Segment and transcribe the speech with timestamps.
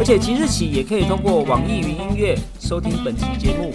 [0.00, 3.70] 而且即日起也可以通过网易云音乐收听本期节目，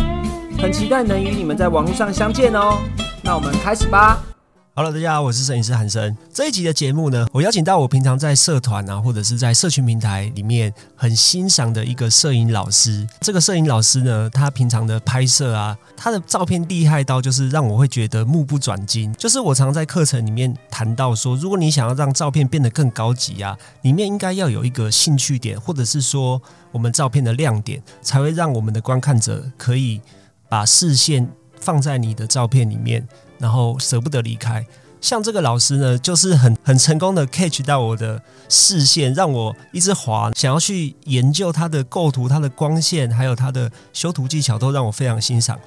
[0.60, 2.80] 很期待能与你们在网络上相见哦。
[3.24, 4.35] 那我们开始吧。
[4.78, 6.18] 好了大家好，我是摄影师韩生。
[6.34, 13.08] 这一集的节目呢，我邀请到我平常在社团啊，或者是在社群平台里面很欣赏的一个摄影老师。
[13.22, 19.14] 这个摄影老师呢，他平常的拍摄啊，他的照片厉害到就是让我会觉得目不转睛。
[19.14, 26.42] 就是我常在课程里面谈到说，如果你想要让照片变得更高级啊，里面应该要有一个兴趣点，或者是说
[26.74, 30.02] 我们照片的亮点，才会让我们的观看者可以
[30.50, 31.26] 把视线
[31.62, 33.08] 放在你的照片里面。
[33.38, 34.66] 然后舍不得离开，
[35.02, 45.60] 像这个老师呢，就是很很成功的 catch 到我的视线，让我一直滑，想要去研究他的构图、他的光线，还有他的修图技巧，都让我非常欣赏。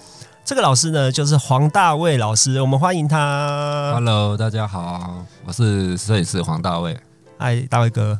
[0.44, 3.92] 这个老师呢，就是黄大卫老师，我们欢迎他。
[3.92, 6.98] Hello，大家好，我是摄影师黄大卫。
[7.36, 8.18] 嗨，大卫哥，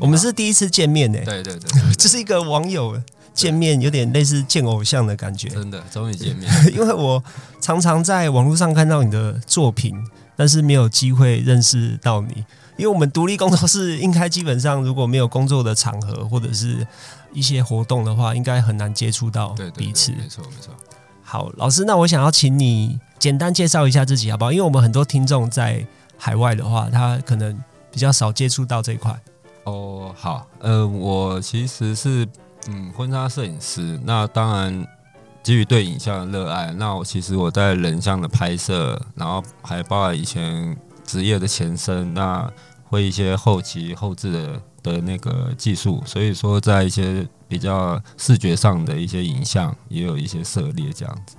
[0.00, 1.18] 我们是第一次见面呢。
[1.24, 3.00] 对对对，这 是一个网友。
[3.34, 6.50] 见面有点类似见偶像的感觉，真的终于见面。
[6.72, 7.22] 因为我
[7.60, 9.96] 常常在网络上看到你的作品，
[10.36, 12.44] 但是没有机会认识到你。
[12.76, 16.86] 因为我们独立工作室应该基本上如果没有工作的场合或者是
[17.32, 20.10] 一些活动的话，应该很难接触到彼此。
[20.12, 20.74] 没错没错。
[21.22, 24.52] 好，老师，那我想要请你简单介绍一下自己好不好？
[24.52, 27.58] 因为我们很多听众在海外的话，他可能
[27.90, 29.18] 比较少接触到这一块。
[29.64, 32.28] 哦，好，呃，我其实是。
[32.68, 34.86] 嗯，婚纱摄影师，那当然
[35.42, 42.48] 基于对影像的热爱，那我其实我在人像的拍摄，然后还包括以前职业的前身，那
[42.84, 51.36] 会一些后期后置的的那个技术，所以说在一些比较视觉上的一些影像也有一些涉猎这样子。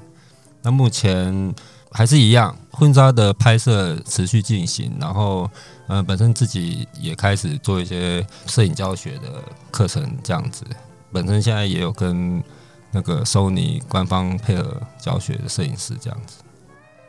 [0.61, 1.55] 那目前
[1.91, 5.49] 还是一样，婚纱的拍摄持续进行，然后
[5.87, 10.65] 呃本身自己也开始做一些摄影教学的课程这样子。
[11.13, 12.43] 本身现在也有跟
[12.91, 16.35] 那个 Sony 官方配合教学的摄影师这样子，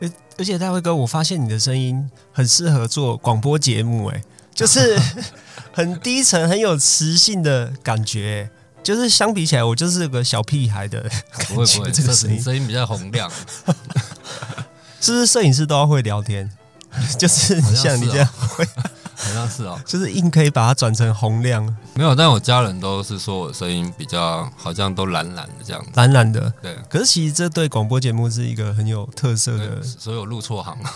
[0.00, 4.22] 而而且大辉哥，我发现你的声音很适合做广播节目，哎，
[4.54, 4.98] 就是
[5.72, 8.50] 很低沉、很有磁性的感觉，
[8.82, 11.10] 就是相比起来，我就是个小屁孩的
[11.48, 12.40] 不会不会，这个声音。
[12.40, 13.30] 声音比较洪亮，
[15.00, 16.50] 是不是摄影师都要会聊天？
[17.18, 18.66] 就是像你这样会。
[19.34, 21.64] 好像是哦， 就是硬可以把它转成洪亮。
[21.94, 26.52] 没有，但我家人都是说我声音比较好像都懒懒的这样子，懒懒的。
[26.62, 29.82] 对，可是其实这对广播节目是一个很有特色的。
[29.82, 30.90] 所以我入错行了。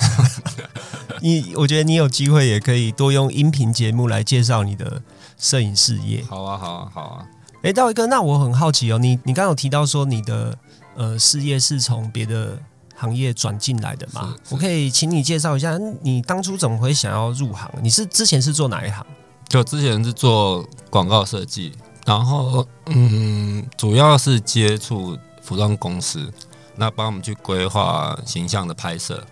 [1.21, 5.03] 你，我觉得你有机会也可以多用音频节目来介绍你的
[5.37, 6.25] 摄影事业。
[6.29, 7.25] 好啊，好啊，好啊。
[7.63, 10.57] 哎，大卫哥，那我很好奇哦，你你刚刚有提到说你的
[10.95, 12.59] 呃事业是从别的。
[13.01, 17.71] 行业转进来的嘛，我可以请你介绍一下，你当初怎么会想要入行？
[17.81, 19.07] 你是之前是做哪一行？
[19.49, 21.73] 就之前是做广告设计，
[22.05, 26.29] 然后嗯，主要是接触服装公司，
[26.75, 29.25] 那帮我们去规划形象的拍摄。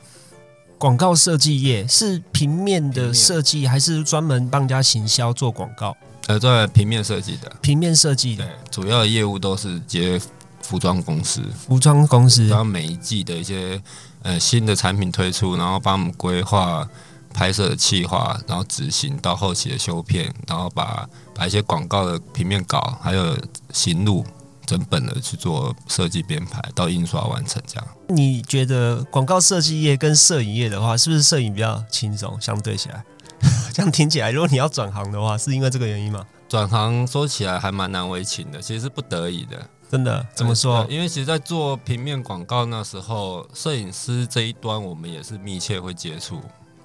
[0.78, 5.96] 广告设计业是平面的设计，还是专门帮人家行销做广告？
[6.28, 10.20] 呃，在平面设计的，平面设计的，主要的业务都是接。
[10.62, 13.80] 服装公司，服装公司，然后每一季的一些
[14.22, 16.88] 呃新的产品推出，然后帮我们规划
[17.32, 23.36] 拍摄的计划，然后执行到后期的修片，然后把把一些广告的平面稿还有
[23.72, 24.24] 行路
[24.64, 27.86] 整本的去做设计编排，到印刷完成这样。
[28.08, 32.40] 你觉得广告设计业跟摄影业的话，是不是摄影比较轻松？
[32.40, 33.04] 相对起来，
[33.72, 36.26] 这样听起来，如果你要转行的话，是因为这个原因吗？
[36.48, 39.68] 转行说起来还蛮难为情的，其实是不得已的。
[39.90, 40.86] 真的怎么说？
[40.90, 46.40] 因为其实，在做平面广告那时候，摄影师这一端我们也是密切会接触。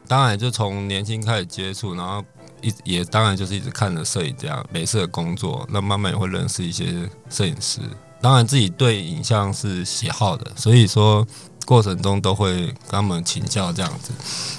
[0.07, 2.24] 当然，就从年轻开始接触，然后
[2.62, 7.81] 一也当然就是一直看着摄影这样美色的工作，那慢慢也会认识一些摄影师。
[8.21, 11.25] 当然，自己对影像是喜好的，所以说。
[11.71, 14.12] 过程中都会跟他们请教，这样子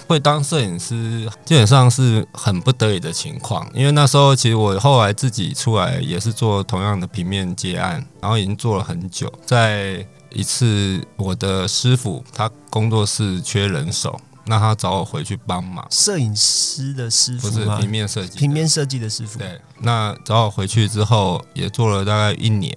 [0.09, 9.31] 会当摄影师基本上是很不得已的情况，因为那时候其实我后来自己出来也是做同样的平面接案，然后已经做了很久。
[9.45, 15.87] 在一次我的师傅他工作室缺人手，那他找我回去帮忙。
[15.91, 19.39] 摄影师的师傅不是平面设计，平面设计的师傅。
[19.39, 22.75] 对，那找我回去之后也做了大概一年，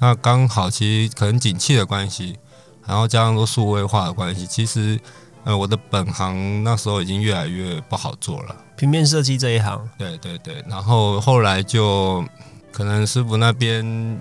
[0.00, 2.36] 那刚好其实可能景气的关系，
[2.86, 4.98] 然后加上说数位化的关系，其实
[5.44, 8.56] 呃我的本行那时候已经越来越不好做了。
[8.76, 12.24] 平面设计这一行，对对对，然后后来就
[12.72, 14.20] 可能师傅那边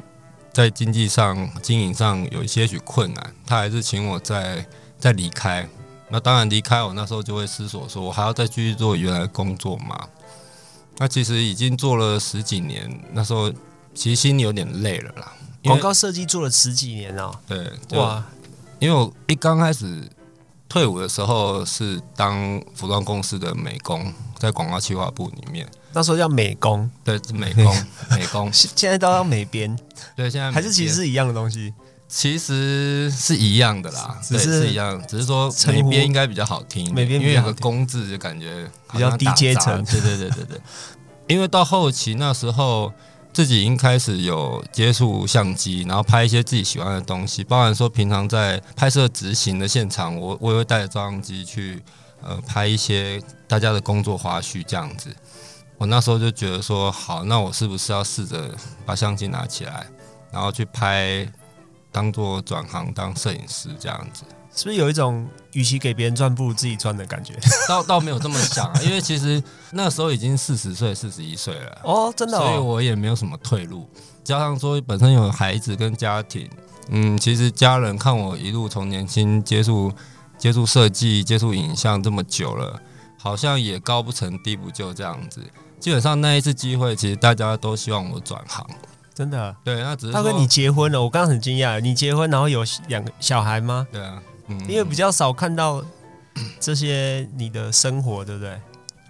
[0.51, 4.65] 在经济上、经营上有一些许困难，他还是请我再
[4.99, 5.67] 再离开。
[6.09, 9.95] 那当然离开我那时候就会思索说，我还要再继续做原来工作吗？
[10.97, 13.49] 那其实已经做了十几年，那时候
[13.93, 15.31] 其实心里有点累了啦。
[15.63, 18.25] 广告设计做了十几年哦，对哇，哇，
[18.79, 20.01] 因为我一刚开始
[20.67, 25.67] 退伍的时候是当服装公司的美工，在广告企划部里面。
[25.91, 27.65] 那时候叫美工，对，是美工，
[28.11, 28.51] 美工。
[28.53, 29.75] 现现在都要美编，
[30.15, 31.73] 对，现在还是其实是一样的东西。
[32.07, 40.61] 其实是一样的啦，对只是是一样，只是说美编应该比较好听，美编因为有个工字就感觉比较低阶层对对对对对。
[41.27, 42.91] 因为到后期那时候
[43.31, 51.81] 自己已经开始有接触相机，然后拍一些自己喜欢的东西，包含说平常在拍摄执行的现场，我我也会带着照相机去
[52.21, 55.15] 呃拍一些大家的工作花絮这样子。
[55.77, 58.53] 我那时候就觉得说，好，那我是不是要试着
[58.85, 59.87] 把相机拿起来，
[60.31, 61.25] 然后去拍，
[61.91, 64.23] 当做转行当摄影师这样子？
[64.55, 67.33] 是不是有一种与其给别人赚，不如自己赚的感觉？
[67.67, 69.41] 倒倒没有这么想啊，因为其实
[69.71, 73.89] 那时候已经四十岁、四十一岁了，哦，真的所以哦，我也没有什么退路。
[74.23, 76.49] 加上说本身有孩子跟家庭，
[76.89, 79.91] 嗯，其实家人看我一路从年轻接触
[80.37, 82.79] 接触设计、接触影像这么久了，
[83.17, 85.41] 好像也高不成低不就这样子。
[85.79, 88.65] 基本上那一次机会，其实大家都希望我转行。
[89.15, 89.55] 真的。
[89.63, 91.01] 对，那只是说大哥，你结婚了？
[91.01, 93.87] 我刚刚很惊讶，你结婚然后有两个小孩吗？
[93.91, 95.83] 对啊，嗯，因为比较少看到
[96.59, 98.59] 这些你的生活，对不对？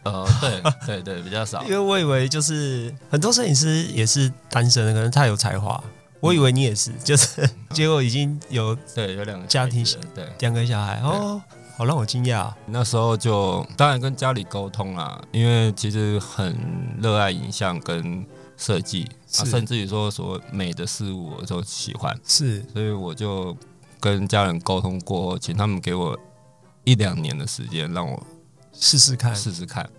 [0.03, 0.61] 呃，对
[1.01, 1.69] 对对，比较少因。
[1.71, 5.83] 为我以为就是很多摄影师也是单身的，可能太有才华。
[6.21, 10.27] 我以为你也是，就是结果已经有对，有两个家庭对。
[10.39, 11.41] 两个小孩哦，
[11.77, 12.53] 好让我惊讶哦。
[12.65, 16.57] 那时候就当然跟家里沟通啦，因为其实很
[17.01, 18.25] 热爱影像跟
[18.57, 19.07] 设计，
[19.37, 23.55] 啊、甚至于说所谓美的事物我都喜欢，是所以我就
[23.99, 26.17] 跟家人沟通过后，请他们给我
[26.83, 28.21] 一两年的时间让我
[28.73, 29.89] 试试看，试试看。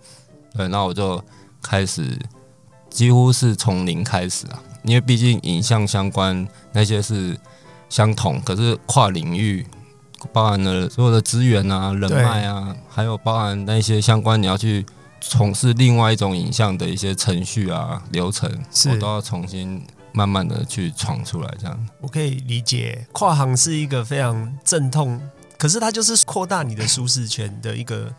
[0.53, 1.23] 对，那我就
[1.61, 2.17] 开始
[2.89, 7.39] 几乎是从零开始啊，因为毕竟影像相关那些是
[7.89, 9.65] 相同，可是跨领域
[10.33, 14.85] 包含了所有的资源啊、人脉啊，还有包含那些相关你要去
[15.19, 18.51] 从事另外一种影像的一些程序啊、流程，
[18.89, 19.81] 我都要重新
[20.13, 21.87] 慢慢的去闯出来，这样。
[21.99, 25.21] 我可以理解，跨行是一个非常阵痛，
[25.57, 28.13] 可是它就是扩大你的舒适圈的一个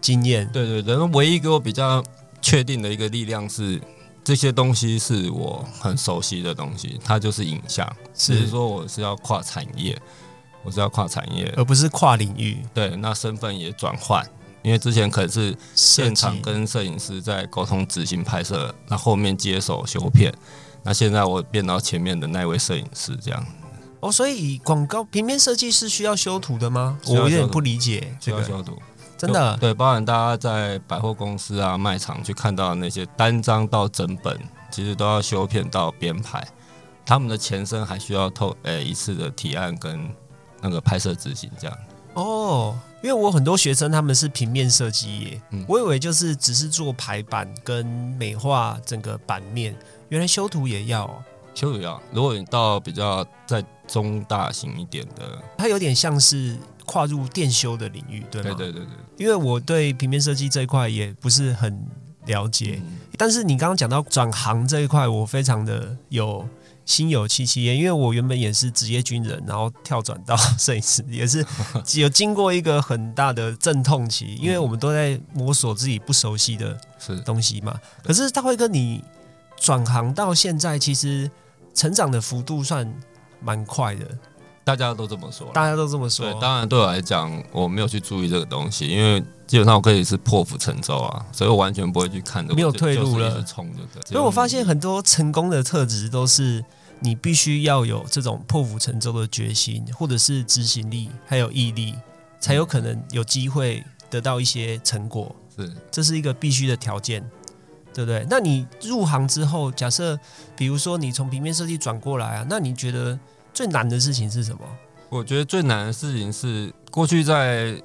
[0.00, 0.48] 经验。
[0.52, 2.02] 对对对，那唯一给我比较
[2.40, 3.80] 确定的一个力量是，
[4.24, 7.90] 这些东西是我很熟悉的东西，它就是影像。
[8.14, 10.00] 只是是，说我是要跨产业，
[10.62, 14.24] 我是要跨产业，而不是跨领域对，那身份也转换，
[14.62, 20.32] 因为之前可能是现场跟摄影师在沟通执行拍摄，那后面接手修片，
[20.82, 23.46] 那现在我变到前面的那位摄影师这样，
[24.00, 26.98] 哦，所以广告平面设计是需要修图的吗？
[27.06, 28.80] 我有点不理解需这个，要修图。
[29.16, 34.36] 真的对，包含大家在百货公司啊、卖场去看到的那些单张到整本，
[34.70, 36.44] 其实都要修片到编排，
[37.06, 40.10] 他们的前身还需要透呃一次的提案跟
[40.60, 41.78] 那个拍摄执行这样。
[42.14, 42.76] 哦。
[43.02, 45.64] 因为我很多学生他们是平面设计业，嗯。
[45.68, 49.74] 我以为就是只是做排版跟美化整个版面，
[50.08, 51.24] 原来修图也要、哦。
[51.54, 56.56] 修图要，如果你到比较在中大型一点的，它有点像是
[56.86, 58.54] 跨入电修的领域，对吗？
[58.56, 61.84] 对对对对，因为我对平面设计这一块也不是很
[62.26, 62.98] 了解，嗯。
[63.18, 66.48] 但是你刚刚讲到转行这一块，我非常的有
[66.84, 71.44] 心有戚戚焉，因为我原本也是职业军人，然后跳转到 摄影师，也是
[71.94, 77.78] 有经过一个很大的阵痛期，因为我们都在摸索自己不熟悉的是东西嘛。
[78.02, 79.02] 可是大辉哥，你
[79.56, 81.30] 转行到现在，其实
[81.74, 82.92] 成长的幅度算
[83.40, 84.06] 蛮快的，
[84.64, 85.50] 大家都这么说。
[85.52, 86.40] 大家都这么说对，。
[86.40, 94.02] 当然对我来讲，我没有去注意这个东西，因为基本上我可以是破釜沉舟啊，所以我完全不会去看这个，没有退路了就是冲就对。
[94.06, 96.64] 所以我发现很多成功的特质都是
[97.00, 101.94] 你必须要有这种破釜沉舟的决心，或者是执行力，还有毅力，
[102.40, 105.34] 才有可能有机会得到一些成果。
[105.56, 107.22] 是这是一个必须的条件，
[107.92, 108.26] 对不对？
[108.30, 110.18] 那你入行之后，假设
[110.56, 113.18] 比如说你从平面设计转过来啊，那你觉得
[113.52, 114.60] 最难的事情是什么？
[115.08, 117.80] 我觉得最难的事情是，过去在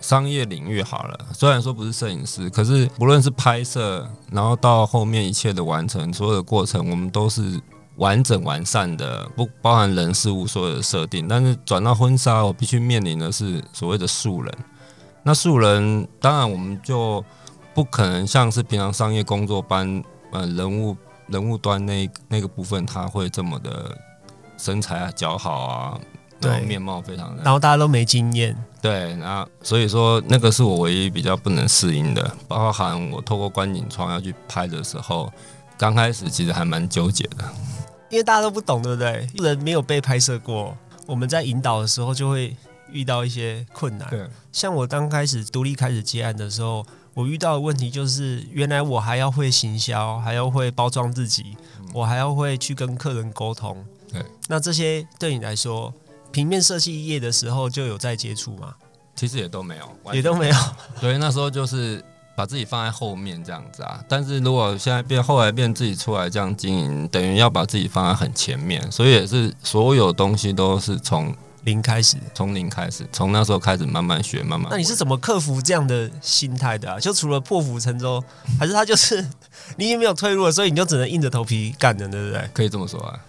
[0.00, 7.60] 商业领域好了，虽然说不是摄影师，可是不论是拍摄，然后到后面一切的完成，所有的过程，我们都是
[7.96, 11.28] 完整完善的，不包含人事物所有的设定。
[11.28, 14.52] 但是转到婚纱，我必须面临的是所谓的素人。
[15.22, 17.24] 那素人当然我们就
[17.74, 20.02] 不可能像是平常商业工作班，
[20.32, 20.96] 呃，人物
[21.28, 23.96] 人物端那那个部分，他会这么的
[24.62, 26.00] 身材啊姣好啊，
[26.40, 35.32] 然后对面貌非常的然后大家都没经验，对，那所以说那个是我唯一比较不能适应的，包含我透过观景窗要去拍的时候，
[35.76, 37.44] 刚开始其实还蛮纠结的。
[38.08, 39.26] 因为大家都不懂，对不对？
[39.42, 40.76] 人没有被拍摄过，
[41.06, 42.54] 我们在引导的时候就会
[42.92, 44.08] 遇到一些困难。
[44.10, 51.56] 对，像我刚开始独立开始接案的时候，我遇到的问题就是，原来我还要会行销，还要会包装自己，
[51.94, 53.82] 我还要会去跟客人沟通。
[54.12, 55.92] 对，那这些对你来说，
[56.30, 58.74] 平面设计业的时候就有在接触吗？
[59.14, 60.56] 其实也都没有，也都没有。
[61.00, 62.02] 对，那时候就是
[62.34, 64.02] 把自己放在后面这样子啊。
[64.08, 74.68] 但是如果现在变后来变自己出来这样经营，等于要把自己放在很前面，所以也是所有东西都是从零开始，从零开始，从那时候开始慢慢学，慢慢。
[74.70, 76.98] 那你是怎么克服这样的心态的啊？
[76.98, 78.22] 就除了破釜沉舟，
[78.58, 79.22] 还是他就是
[79.76, 82.50] 你已经没有退路了，所以你就只能硬着头皮干的，对不对？
[82.54, 83.20] 可以这么说啊？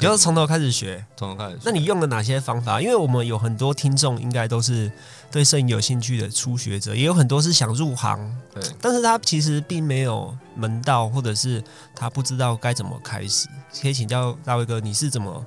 [0.00, 1.04] 你要从头开始学。
[1.16, 1.62] 从头开始学。
[1.64, 2.80] 那你用了哪些方法？
[2.80, 4.90] 因为我们有很多听众应该都是
[5.30, 8.18] 对摄影有兴趣的初学者，也有很多是想入行，
[8.54, 11.62] 对但是他其实并没有门道，或者是
[11.94, 13.46] 他不知道该怎么开始。
[13.80, 15.44] 可以请教大卫哥，你是怎么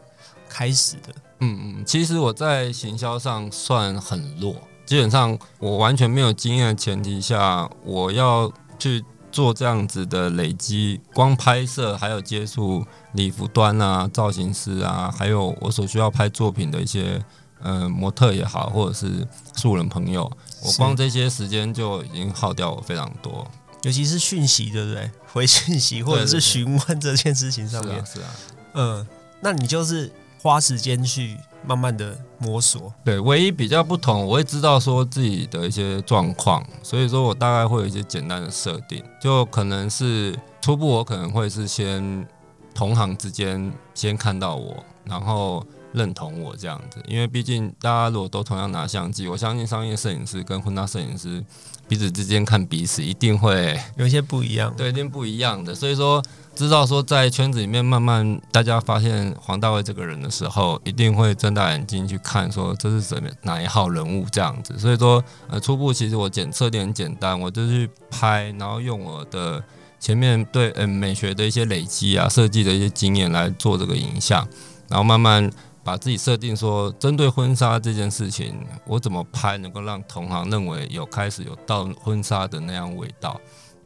[0.48, 1.14] 开始的？
[1.40, 4.56] 嗯嗯，其实我在行销上算很弱，
[4.86, 17.20] 基本上我完全没有经验的前提下，我要去做这样子的累积，光拍摄还有接触礼服端啊、造型师啊，还有我所需要拍作品的一些
[17.60, 23.50] 呃模特也好，或者是素人朋友，我光这些时间就已经耗掉我非常多。
[23.82, 25.10] 尤其是讯息，对不对？
[25.34, 28.30] 回讯息或者是询问这件事情上面是啊，，是啊。
[28.75, 29.08] 嗯，
[29.42, 30.12] 那你就是
[30.44, 32.94] 花时间去慢慢的摸索。
[33.06, 42.28] 对，唯一比较不同，我会知道说自己的一些状况，所以说我大概会有一些简单的设定，就可能是初步，我可能会是先
[42.76, 51.42] 同行之间先看到我，然后认同我这样子，因为毕竟大家如果都同样拿相机，我相信商业摄影师跟婚纱摄影师
[51.88, 55.74] 彼此之间看彼此一定会有一些不一样，对，一定不一样的。
[55.74, 56.22] 所以说，
[56.56, 64.78] 知道说在圈子里面慢慢大家发现黄大卫这个人的时候，一定会睁大眼睛去看，说这是什么哪一号人物这样子。
[64.78, 69.64] 所以说，呃，初步其实我检测点很简单，我就去拍，然后用我的
[70.00, 74.48] 前面对嗯、美学的一些累积啊，设计的一些经验来做这个影像，
[74.90, 75.52] 然后慢慢。
[75.86, 78.56] 把自己设定说，针对婚纱这件事情，
[78.88, 83.38] 我怎么拍能够让同行认为有开始有到婚纱的那样味道？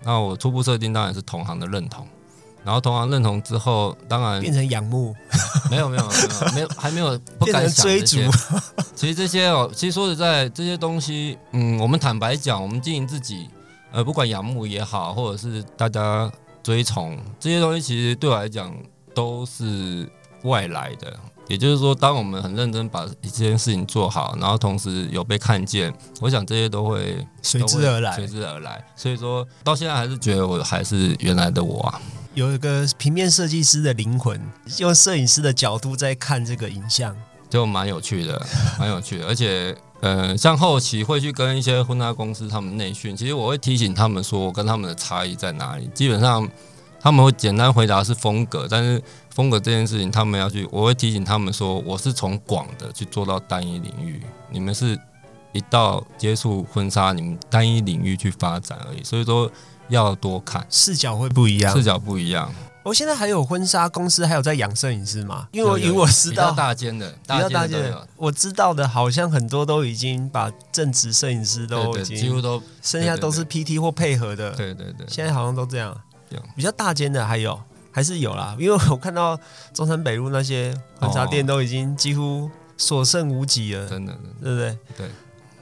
[0.03, 2.07] 那我初步设定当然是同行的认同，
[2.67, 5.15] 然后同行认同之后，当然变成仰慕，
[5.71, 8.29] 没有没有没有没有还没有不 敢想追逐这些。
[8.93, 13.47] 其实这些哦，其实说实在，这些东西，嗯，我们坦白讲，我们经营自己，
[13.93, 16.29] 呃，不管仰慕也好，或者是大家
[16.61, 18.75] 追崇这些东西，其实对我来讲
[19.15, 20.05] 都是
[20.43, 21.17] 外来的。
[21.47, 28.27] 也就是说，当我们很认真把一件事情做好，然后同时有被看见，我想这些都会随之而来随。
[28.27, 28.83] 之而来。
[28.97, 32.01] 所以说到现在还是觉得我还是原来的我啊。
[32.37, 34.39] 有一个平面设计师的灵魂，
[34.77, 37.15] 用摄影师的角度在看这个影像。
[37.49, 38.39] 就蛮有趣的，
[38.77, 45.89] 蛮有趣的，而且，呃，像后期会去跟一些婚纱公司他们内训，其实我会提醒他们说，我跟他们的差异在哪里。
[45.95, 46.47] 基本上
[46.99, 49.01] 他们会简单回答是风格，但是
[49.31, 54.95] 风格这件事情，他们要去，我会提醒他们说，我是从广的去做到单一领域，你们是
[55.53, 59.51] 一到接触婚纱，你们单一领域去发展而已，所以说
[59.89, 61.83] 要多看，视角会不一样视。
[61.83, 62.53] 角不一样。
[62.83, 65.47] 我现在还有婚纱公司，还有在养摄影师吗？
[65.51, 74.51] 因为我以我知比较道，大间的，比较大间的我知道的，好像很多都已经把正职摄影师都已经，几乎都剩下都是 PT 或配合的。
[74.51, 75.05] 对对对。
[75.09, 75.93] 现在好像都这样
[76.29, 76.39] 有。
[76.55, 77.59] 比较大间的还有
[77.91, 79.37] 还是有啦，因为我看到
[79.73, 84.77] 中山北路那些婚纱店都已经几乎所剩无几了，真的对不对？
[84.97, 85.07] 对。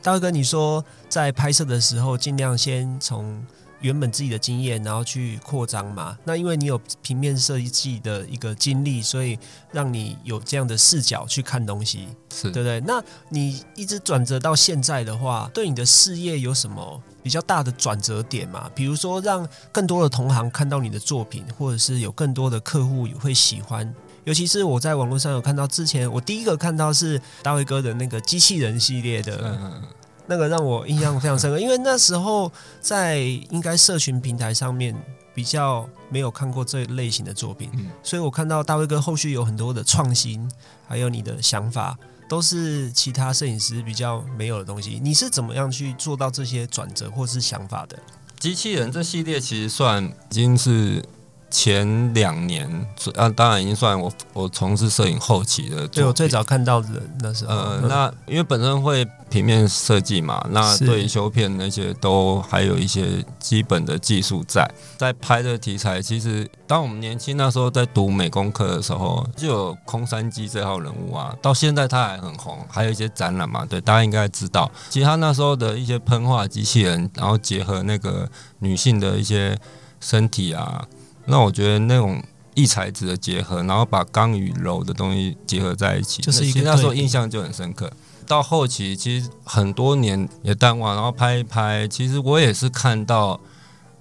[0.03, 3.43] 大哥，你说在拍摄的时候，尽量先从
[3.81, 6.17] 原本自己的经验，然后去扩张嘛。
[6.23, 9.37] 那因为你有平面设计的一个经历，所以
[9.71, 12.79] 让你有这样的视角去看东西，是对不对？
[12.81, 18.69] 那你一直转折到现在的话，对你的事业有什么比较大的转折点嘛？
[18.73, 23.93] 比如说，让更多的同行看到你的作品，或者是有更多的客户会喜欢。
[24.23, 29.81] 尤其是我在网络上有看到，之前我第一个看到是大卫哥的那个机器人系列的，
[30.27, 32.51] 那个让我印象非常深刻，因为那时候
[32.81, 34.95] 在应该社群平台上面
[35.33, 40.49] 比较没有看过这类型的作品，嗯所以我看到大卫哥后续有很多的创新，
[40.87, 44.99] 还有你的想法，都是其他摄影师比较没有的东西。
[45.03, 47.97] 你是怎么样去做到这些转折或是想法的？
[48.39, 51.03] 机器人这系列其实算已经是
[51.57, 52.69] 前两年，
[53.15, 55.87] 啊，当然已经算我我从事摄影后期的。
[55.87, 64.69] 对我最早看到的那时候，呃，嗯那因为本身会平面设计嘛，那是对于修片那些都还有一些基本的技术在。
[64.97, 74.69] 在拍的题材，其实当我们年轻那时候在读美工课的时候，就有空山鸡这号人物啊，到现在他还很红，还有一些展览嘛，对，大家应该知道。
[74.89, 79.57] 其实他那时候的一些喷画机器人，然后结合那个女性的一些
[80.01, 80.85] 身体啊，
[81.25, 82.21] 那我觉得那种。
[82.57, 87.91] 异材质的结合，然后把刚与柔的东西结合在一起，就是一个其实那时候印象就很深刻。
[88.25, 91.85] 到后期其实很多年也淡忘，然后拍一拍。
[91.85, 93.37] 其实我也是看到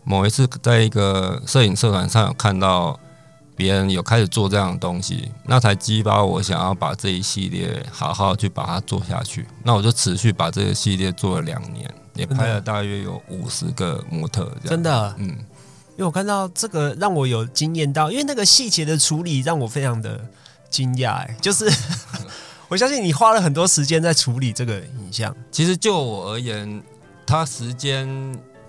[0.05, 2.97] 某一次在一个摄影社团上有看到
[3.57, 9.45] 别人有开始做这样的东西，那才激发我想要把这一系列好好去把它做下去。
[9.65, 15.37] 那我就持续把这个系列做了两年，也拍了大约有五十个模特，这样真的，嗯。
[15.97, 20.21] 因为我看到这个让我有惊艳到，因为那个细节的处理让我非常的
[20.69, 21.71] 惊讶，哎，就是
[22.69, 26.83] 我相信你花了很多时间在处理这个影像，其实就我而言，
[27.25, 28.09] 它时间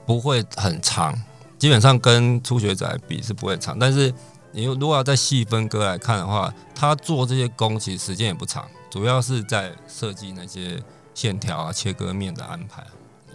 [0.05, 1.20] 不会很长，
[1.58, 3.79] 基本上跟初学者来比是不会长。
[3.79, 4.13] 但是
[4.51, 10.79] 你如果要再细分割来看的话，他做这些工其实时间也不长，主要是在设计那些
[11.15, 12.86] 线条啊、切割面的安排，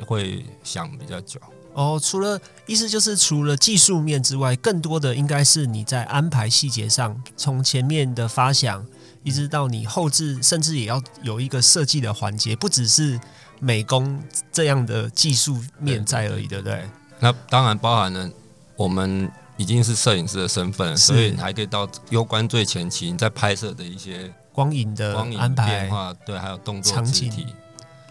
[0.07, 1.41] 会想比较久。
[1.73, 8.85] 哦，除了意思就是除了技术面之外，更多的应该是你在安排细节上，从前面的发想，
[9.23, 13.19] 一直到你后置，甚至也要有一个设计的环节，不只是
[13.61, 14.21] 美工
[14.53, 16.85] 这样的技术面在而已，对不对？
[17.21, 18.29] 那当然包含了
[18.77, 27.31] 我们已经是摄影师的身份，所以你还可以到攸关最前期你在拍摄的一些光影的光影安排变，化，对，还有动作场景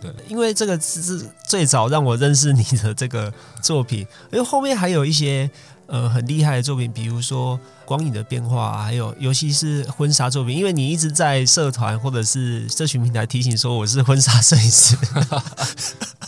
[0.01, 0.23] 肢体。
[0.27, 3.99] 因为这个是最早让我认识你的这个作品，
[4.31, 5.49] 因为后面还有一些
[5.87, 10.55] 呃很厉害的作品，比如说光影的变化，还有尤其是婚纱作品。
[10.55, 14.95] 因为你一直在社团或者是社群平台提醒说我是婚纱摄影师，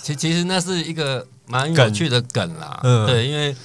[0.01, 3.55] 其其实那是一个蛮有趣的梗啦，嗯对，因为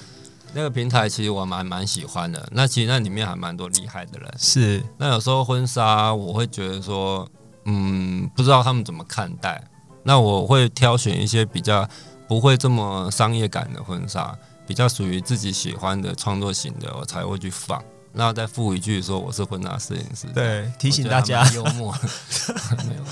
[0.52, 2.46] 那个平台其实我蛮蛮喜欢的。
[2.52, 4.34] 那其实那里面还蛮多厉害的人。
[4.38, 7.28] 是那有时候婚纱我会觉得说，
[7.64, 9.62] 嗯，不知道他们怎么看待。
[10.06, 11.86] 那我会挑选一些比较
[12.28, 17.82] 不会这么商业感的婚纱，比较属于自己喜欢的创作型的，我才会去放。
[18.12, 21.92] 然后再附一句说我是婚纱摄影师，对提醒大家幽默。
[22.88, 23.02] 没有，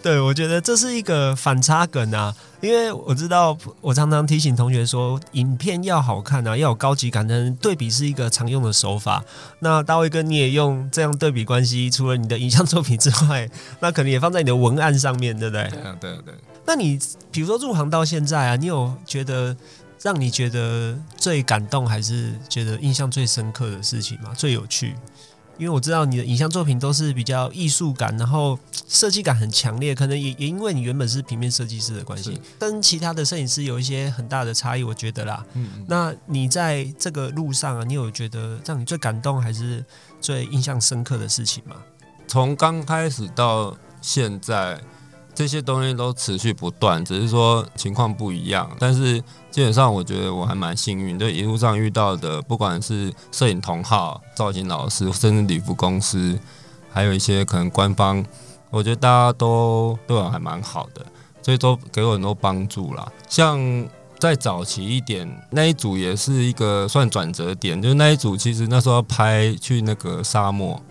[0.00, 9.22] 对，我觉得这是一个反差梗啊，因为我知道，我常常提醒同学说，影片要好看啊，要有高级感，但对比是一个常用的手法。
[9.58, 15.68] 那大卫哥，你也用这样对比关系，除了你的影像作品之外， 那可能也放在你的文案上面，对不对？
[15.68, 16.36] 对啊，对啊对啊。
[16.64, 16.98] 那你
[17.32, 19.54] 比如说入行到现在啊，你有觉得
[20.00, 24.32] 让你觉得最感动，还是觉得印象最深刻的事情吗？
[24.36, 24.94] 最有趣？
[25.58, 35.44] 因为我知道你的影像作品都是比较艺术感，然后设计感很强烈，可能也也因为你原本是平面设计师的关系，跟其他的摄影师有一些很大的差异，我觉得啦。
[35.54, 39.84] 嗯嗯那你在这个路上啊，你有觉得让你最感动还是
[40.20, 41.76] 最印象深刻的事情吗？
[42.28, 44.80] 从刚开始到现在，
[45.38, 48.68] 这些东西都持续不断，只是说情况不一样。
[48.76, 49.22] 但是
[49.52, 56.36] 基本上，我觉得我还蛮幸运，就一路上遇到的，不管是摄影同好、造型老师，甚至礼服公司，
[56.90, 58.26] 还有一些可能官方，
[58.70, 61.06] 我觉得大家都对我还蛮好的，
[61.40, 63.06] 所以都给我很多帮助啦。
[63.28, 63.60] 像
[64.18, 70.82] 再早期一点，那一组也是一个算转折点，就是那一组其实那时候拍去那个沙漠。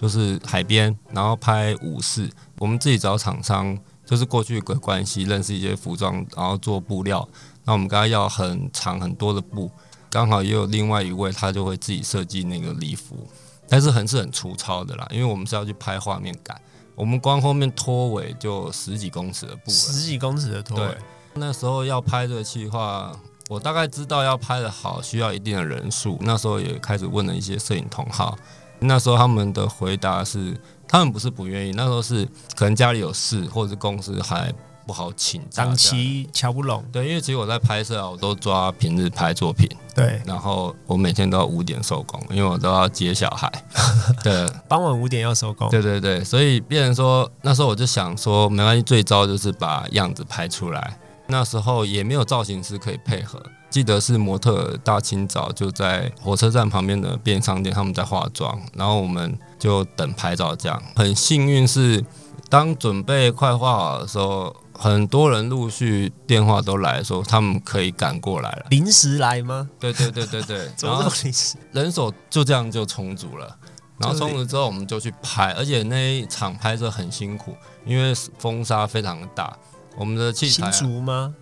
[0.00, 2.26] 就是海边，然后拍武士。
[2.58, 3.76] 我们自己找厂商，
[4.10, 7.26] 就是过去有个关系，认识一些服装，然后做布料。
[7.64, 9.70] 那我们跟他要很长很多的布，
[10.10, 13.30] 刚好也有另外一位，他就会自己设计那个礼服，
[13.68, 16.60] 但是很是很粗糙的啦，因为我们是要去拍画面感。
[16.96, 20.98] 我们光后面拖尾就十几公尺的布，十几公尺的拖尾，
[21.34, 23.12] 那时候要拍这个计划，
[23.48, 26.18] 我大概知道要拍的好需要一定的人数。
[26.22, 28.36] 那时候也开始问了一些摄影同好，
[28.80, 32.26] 那时候他们的回答是，他们不是不愿意，那时候是
[32.56, 34.52] 可能家里有事，或者是公司还
[34.84, 35.76] 不好请假档。
[35.76, 43.48] 期瞧不拢，对，因为其实我在拍摄啊，我都抓平日拍作品，对，然后我每天都要五点收工，因为我都要接小孩。
[44.24, 50.98] 对，傍晚五点要收工，对对对，所以变成说那时候我就想说，没关系，最糟就是把样子拍出来。
[51.30, 53.40] 那时候也没有造型师可以配合。
[53.70, 60.56] 记得是模特大清早就在火车站旁边的便利商店，他们在化妆，然后我们就等拍照。
[60.56, 62.04] 这样很幸运是，
[62.48, 68.66] 当准备快画好的时候，很多人陆续电话都来说他们可以赶过来了。
[68.70, 69.70] 临时来吗？
[69.78, 71.56] 对对对对对，然后临时？
[71.70, 73.56] 人手就这样就充足了。
[73.98, 79.56] 然后充足之后，我们就去拍，而且那一场拍摄很辛苦，因为风沙非常大。
[79.96, 81.34] 我们的器材新竹吗？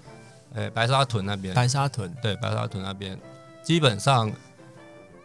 [0.55, 3.19] 哎，白沙屯那边，白沙屯对，白沙屯那边
[3.63, 4.33] 基本上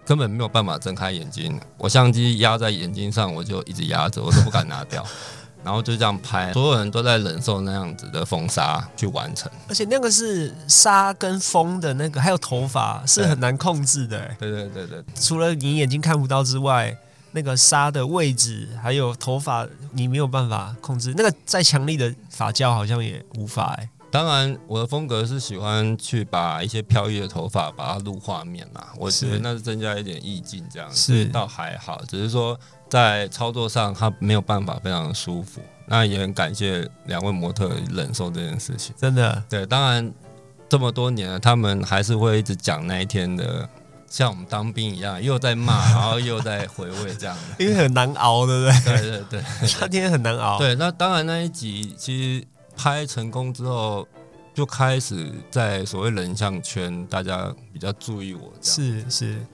[0.05, 1.59] 根本没有办法睁开眼睛。
[1.77, 5.05] 我相机压在眼睛上，我就一直压着，我都不敢拿掉。
[5.63, 9.49] 然后就这样拍，所有人都在忍受那样子的风沙去完成。
[9.69, 14.29] 而且那个是沙跟风的那个，还有头发是很难控制的。
[14.37, 16.93] 对对对对，除了你眼睛看不到之外，
[17.33, 21.13] 那个纱的位置还有头发，你没有办法控制。
[21.17, 23.89] 那个再强力的发胶好像也无法哎。
[24.09, 35.59] 当然，我的风格是喜欢去把一些飘逸的头发把它录画面啦，我觉得那是增加一点意境，这样是倒还好，只是说在操作上它没有办法非常的舒服。
[35.87, 39.65] 那也很感谢两位模特忍受这件事情，真的对。
[39.65, 40.13] 当然
[40.69, 43.67] 这么多年了，他们还是会一直讲那一天的，
[44.13, 48.99] 像我们当兵一样，又在骂，然后又在回味这样，因为很难熬，对不对？
[48.99, 49.43] 对对对，
[49.81, 50.59] 那天很难熬。
[50.59, 52.47] 对，那当然那一集其实。
[52.75, 54.05] 拍成功之后，
[54.51, 58.51] 就开始在所谓人像圈，大家比较注意我。
[58.63, 59.45] 是是，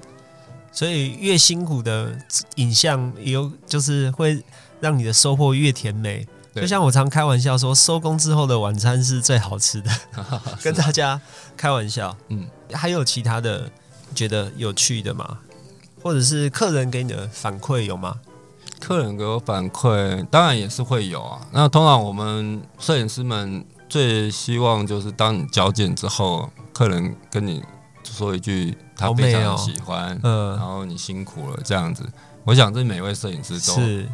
[0.72, 2.18] 所以越辛苦的
[2.56, 4.42] 影像，有就是会
[4.80, 6.26] 让你的收获越甜美。
[6.56, 9.92] 就像我常开玩笑说，收工之后的晚餐是最好吃的，
[10.64, 11.20] 跟大家
[11.58, 12.16] 开玩笑。
[12.30, 13.70] 嗯，还有其他的
[14.16, 15.40] 觉得有趣的吗？
[16.02, 18.16] 或者是客人给你的反馈有吗？
[18.80, 21.42] 客人给我反馈，当然也是会有啊。
[21.52, 27.62] 那通常我们摄影师们最希望就是当你交件之后，客人跟你
[28.04, 32.10] 说一句他非常喜欢，嗯，然后你辛苦了这样子。
[32.46, 33.60] 我想这每位摄影师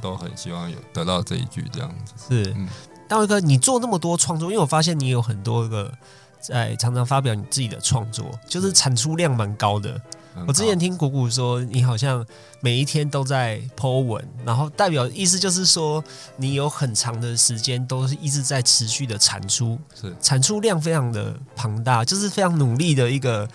[0.02, 2.14] 都都很希望有得到这一句这样子。
[2.28, 2.56] 是，
[3.08, 5.94] 大卫哥，你做那么多创作，因为我发现你有很多个
[6.48, 10.00] 在常常发表你自己的创作，就是产出量蛮高的。
[10.46, 12.26] 我之前听谷谷说，你好像
[12.60, 16.04] 每一天都在 Po 文，然后代表意思就是说，
[16.36, 23.48] 你有很长的时间都是一直在持续的产出，是产出量非常的庞大，就是非常努力的一个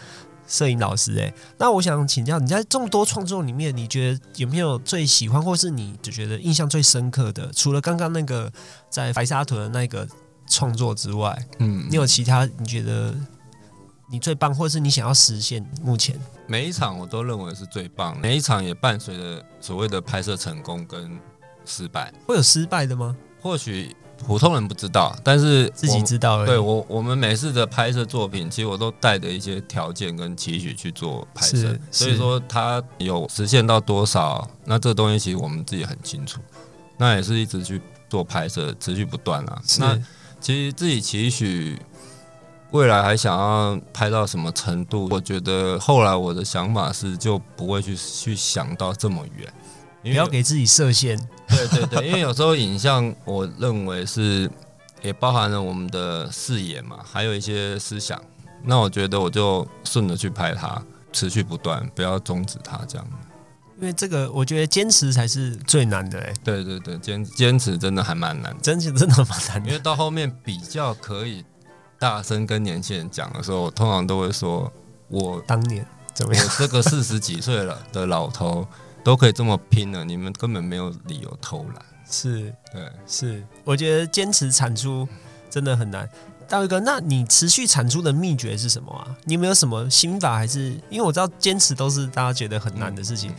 [0.48, 1.18] 摄影老师。
[1.18, 7.52] 哎，那我想请教，你在这么多创作里面，你觉得有没有最喜欢，或是你就觉得印象最深刻的？
[7.52, 8.50] 除了刚刚那个
[8.88, 10.08] 在白沙屯的那个
[10.50, 13.14] 创作之外，嗯，你有其他你觉得？
[14.12, 15.64] 你最棒，或者是你想要实现？
[15.84, 21.16] 目前每一场我都认为是最棒，每一场也伴随着所谓的拍摄成功跟
[21.64, 22.12] 失败。
[22.26, 23.16] 会有失败的吗？
[23.40, 26.44] 或许普通人不知道，但是自己知道。
[26.44, 36.40] 对我，我们每次的拍摄作品，其实我都带着一些条件跟期许去做拍摄，所以说它有实现到多少，那这个东西其实我们自己很清楚。
[36.96, 39.62] 那也是一直去做拍摄，持续不断啊。
[39.78, 39.96] 那
[40.40, 41.78] 其实自己期许。
[42.72, 45.08] 未来还想要拍到什么程度？
[45.10, 49.52] 我觉得后来我的想法是，就不会去去想到这么远，
[50.02, 51.18] 不要给自己设限。
[51.48, 54.48] 对对对，因为有时候影像，我认为是
[55.02, 58.22] 也包含了我们的视野嘛，还有一些思想。
[58.62, 60.80] 那我觉得我就顺着去拍它，
[61.12, 63.06] 持续不断，不要终止它这样。
[63.80, 66.20] 因为这个，我觉得坚持才是最难的。
[66.20, 69.64] 哎，对对对，坚坚持真的还蛮难，坚持真的蛮难。
[69.66, 71.44] 因为到后面比较可以。
[71.98, 74.72] 大声跟年轻人讲的时候，我通常都会说
[75.08, 76.42] ：“我当年怎么样？
[76.42, 78.66] 我这个四十几岁了的老头
[79.04, 83.44] 都可以这么拼了，你们根本没有理由偷懒。”是，对，是。
[83.64, 85.06] 我觉得坚持产出
[85.50, 86.08] 真的很难。
[86.48, 89.14] 大卫哥，那你持续产出的秘诀是什么啊？
[89.24, 90.36] 你有没有什么心法？
[90.36, 93.30] 还是因为我知道坚持都是大家觉得很难的事情。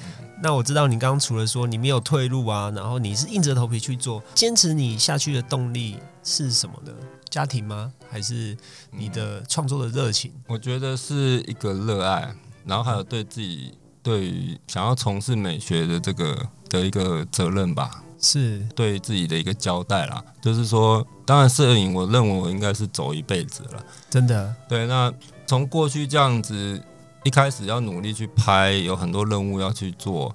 [0.44, 6.92] 那我知道你刚刚除了说你没有退路啊，然后你是硬着头皮去做，坚持你下去的动力是什么呢？
[7.30, 7.94] 家庭吗？
[8.10, 8.58] 还是
[8.92, 10.32] 你的创作的热情？
[10.48, 13.74] 我觉得是一个热爱，然后还有对自己
[14.04, 20.22] 对于想要从事美学的这个的一个责任吧，是对自己的一个交代啦。
[20.42, 24.54] 就是说，当然摄影，我认为我应该是走一辈子了，真的。
[24.68, 25.14] 对，那
[25.46, 26.82] 从过去这样子
[27.24, 30.34] 一开始要努力去拍，有很多任务要去做。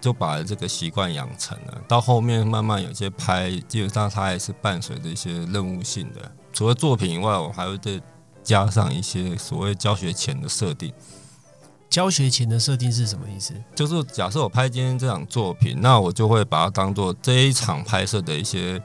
[0.00, 6.30] 就把这个习惯养成了，到后面慢慢有些拍，基本上它还是伴随着一些任务性的。
[6.52, 7.98] 除了作品以外，我还会再
[8.42, 10.92] 加上一些所谓教学前的设定。
[11.88, 13.54] 教学前的设定是什么意思？
[13.74, 18.78] 就是假设我拍今天这场作品，那我就会把它当做这一场拍摄的一些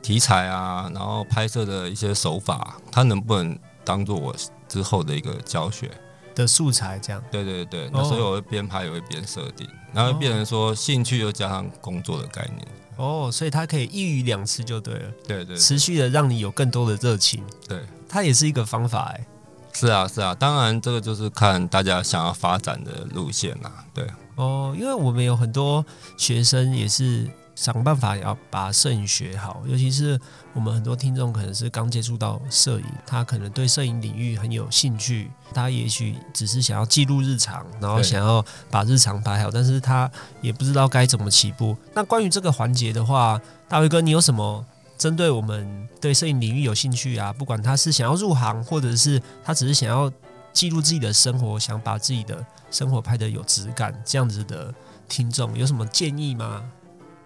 [0.00, 4.34] 题材啊，然后拍摄的一些手法，它能不能当做我
[4.66, 5.90] 之后的一个教学。
[6.34, 7.22] 的素材这样。
[7.30, 12.66] 对对对，那哦所以我会边拍也会边设定，然后变成说兴趣又加上工作的概念。
[12.96, 19.26] 哦，所以它可以一鱼两吃就对了，对对持续的让你有更多的热情，对，它也是一个方法哎。
[19.72, 23.84] 是啊是啊，当然这个就是看大家想要发展的路线啦。
[23.94, 25.84] 对，哦，因为我们有很多
[26.18, 30.18] 学生也是想办法要把摄影学好，尤其是
[30.54, 40.10] 我们很多听众可能是刚接触到摄影，他可能对摄影领域很有兴趣，他也许只是想要记录日常，然后想要把日常拍好，但是他
[40.40, 41.76] 也不知道该怎么起步。
[41.94, 44.64] 那关于这个环节的话，大卫哥，你有什么？
[44.98, 50.08] 针对我们对摄影领域有兴趣啊，不管他是想要入行，或者是他只是想要
[50.52, 54.72] 记录自己的生活，想把自己的生活拍得有质感，这样子的
[55.08, 56.62] 听众有什么建议吗？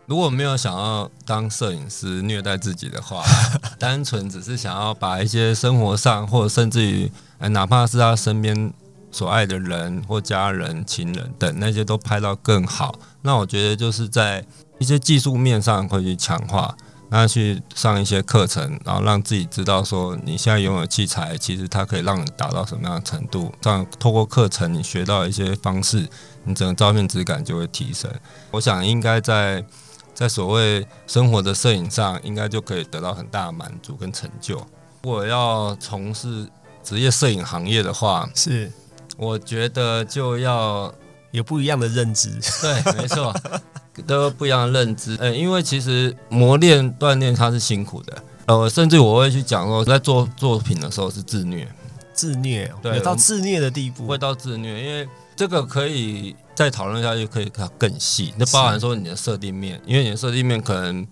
[0.07, 3.25] 如果没有想要当摄影师虐待自己的话，
[3.79, 8.73] 单纯只是想要把一些生活上，或者甚至于，呃哪怕是他身边
[9.11, 14.45] 所爱的人或家人、亲人等那些都拍到更好，那我觉得就是在
[14.79, 16.77] 一些技术面上会去强化，
[17.09, 23.53] 那去上一些课程，然后让自己知道说你现在拥有器材，其实它可以让你达到什么样的程度。
[23.61, 26.07] 这样透过课程你学到一些方式，
[26.45, 28.09] 你整个照片质感就会提升。
[28.53, 29.65] 我想应该在
[30.17, 34.57] 在所谓生活的摄影上，应该就可以得到很大的满足跟成就。
[35.03, 36.49] 如果要从事
[36.83, 38.73] 职业摄影行业的话，是
[39.19, 40.93] 我觉得就要
[41.33, 42.31] 有不一样的认知，
[42.63, 43.35] 对，没错，
[44.07, 45.19] 都有不一样的认知。
[45.21, 51.69] 呃，因为其实磨练锻炼它是辛苦的，呃，甚至我会去讲说，在做作品的时候是自虐，
[52.15, 54.17] 自虐哦对有到自虐的地步不会。
[54.17, 58.33] 到自虐，因为这个可以再讨论下去，可以看更细。
[58.39, 61.07] 那包含说你的设定面，因为你的设定面可能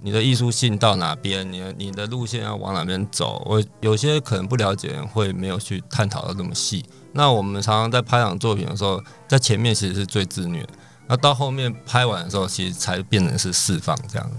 [0.00, 6.84] 你的艺术性到哪边，你的你的路线要往哪边走，我有些可能不了解会没有去探讨到那么细。
[7.12, 10.66] 那我们常常在拍场作品的时候，在前面其实是最自虐，
[11.06, 14.30] 那到后面拍完的时候，其实才变成是释放这样。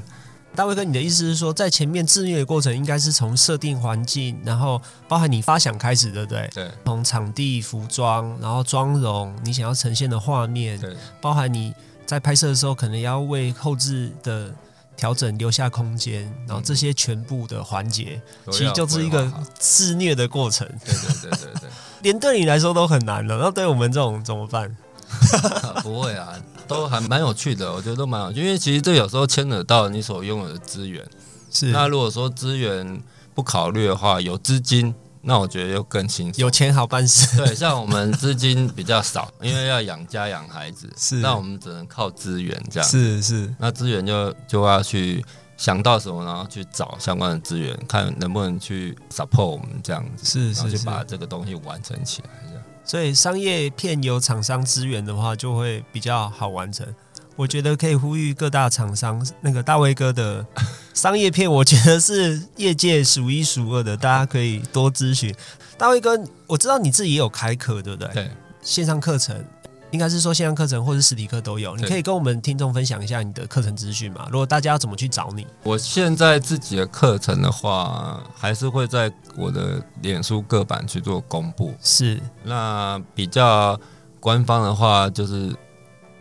[0.58, 6.50] 大卫哥，你的意思是说，在前面自虐的过程，应该是从设定环境，然后包含你发想开始，对不对？
[6.52, 11.76] 对从场地、服装，然后妆容，你想要呈现的画面，对包含你
[12.08, 14.52] 在拍摄的时候，可能要为后置的
[14.96, 18.20] 调整留下空间，然后这些全部的环节，
[18.52, 21.70] 其实就是一个自虐的过程，对对对对对。
[22.02, 23.38] 连对你来说都很难了。
[23.38, 24.76] 那对我们这种怎么办？
[25.88, 26.34] 不会啊，
[26.68, 31.04] 都还蛮有趣的，我觉得都蛮有趣，因为其实这有时候牵扯到你所拥有的资源。
[31.50, 33.02] 是那如果说资源
[33.34, 36.42] 不考虑的话，有资金，那我觉得又更轻松。
[36.42, 42.88] 有钱好办事，对，像我们资金比较少，因为要养家养孩子，是那我们只能靠资源这样。
[42.88, 45.24] 是是那资源就就要去
[45.56, 50.86] 想到什么，然后去找相关的资源，看能不能去 support 我们这样子，是然后去是是。
[50.86, 52.30] 把这个东西完成起来。
[52.88, 56.88] 所以商业片有厂商资源的话，就会比较好完成。
[57.36, 60.44] 我觉得可以呼吁各大厂商，那个大卫哥的
[60.94, 65.32] 商业片，我觉得是业界数一数二的，大家可以多咨询。
[65.78, 68.12] 大卫哥，我知道你自己也有开课，对不对？
[68.14, 68.32] 对，
[68.64, 69.36] 线上课程
[69.92, 74.28] 应该是说线上课程或者实体课都有，你可以跟我们听众分享一下你的课程资讯嘛？
[74.32, 75.48] 如果大家要怎么去找你？
[75.64, 81.74] 我现在自己的课程的话，还是会在我的脸书各版去做公布。
[81.82, 83.80] 是那比较
[84.20, 85.56] 官方的话，就是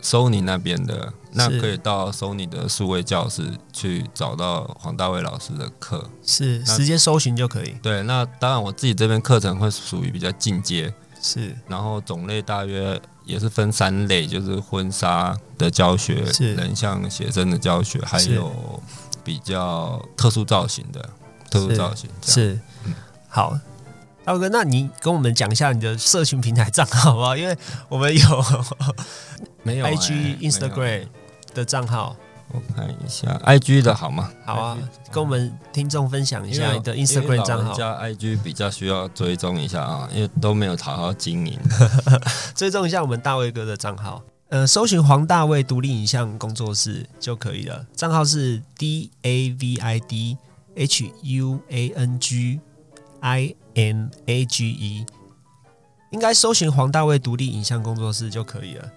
[0.01, 6.09] Sony 那边的，那可以到 Sony 的数位教室去找到黄大卫老师的课。
[6.23, 7.75] 是，那直接搜寻就可以。
[7.81, 11.55] 对，那当然我自己这边课程会属于比较进阶，是。
[11.67, 16.55] 然后种类大约也是分三类，就是婚纱的教学、是。
[16.55, 18.81] 人像写真的教学，还有
[19.23, 21.09] 比较特殊造型的
[21.49, 22.09] 特殊造型。
[22.21, 22.59] 是，
[23.27, 23.59] 好，
[24.23, 27.35] 大卫哥，那你跟我们讲一下你的社群平台账号好不好？
[27.35, 27.57] 因为
[27.89, 28.45] 我们有
[29.63, 31.07] 没有、 IG、哎 Instagram
[31.53, 32.15] 的账号，
[32.53, 34.31] 我看一下 IG 的好吗？
[34.45, 34.77] 好啊
[35.11, 41.59] 跟我们听众分享一下你的 Instagram 账号，老人家 IG 比较需要追踪一下啊，因为都没有好好经营。
[42.55, 44.23] 追踪一下我们大卫哥的账号。
[44.49, 47.85] 呃，搜寻黄大卫独立影像工作室就可以了。
[47.93, 50.37] 账号是 D A V I D
[50.75, 52.61] H U A N G
[53.19, 55.05] I N A G E，
[56.11, 58.89] 应该搜寻黄大卫独立影像工作室就可以了。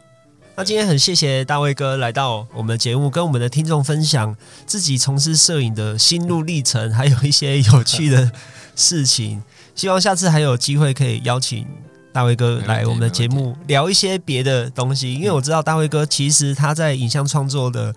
[0.60, 8.30] 那今天很谢谢大卫哥来到我们的节目，跟我们的听众分享自己从事摄影的心路历程，还有一些有趣的
[8.76, 9.42] 事情。
[9.74, 11.66] 希望下次还有机会可以邀请
[12.12, 17.94] 大卫哥来我们的节目聊一些别的东西，因为我知道大卫哥其实他在影像创作的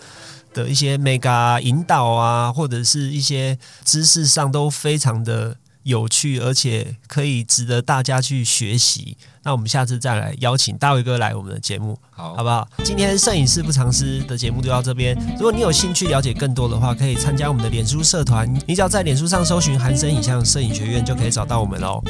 [0.53, 9.15] 的一些 mega 引导啊，或者是一些知识上都非常的有趣，而且可以值得大家去学习。
[9.43, 12.67] 那我们下次再来邀请大卫哥来我们的节目，好，好不好？
[12.83, 15.17] 今天摄影师不藏私的节目就到这边。
[15.35, 22.01] 如果你有兴趣了解更多的话，可以参加我们的脸书社团，你只要在脸书上搜寻“韩生影像摄影学院”就可以找到我们喽。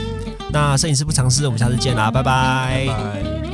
[0.51, 3.52] 那摄影师不藏私，我们下次见啦，拜拜拜。